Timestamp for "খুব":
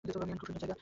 0.39-0.47